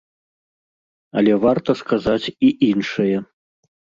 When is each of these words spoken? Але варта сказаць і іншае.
Але 1.19 1.33
варта 1.43 1.75
сказаць 1.83 2.27
і 2.49 2.51
іншае. 2.71 3.17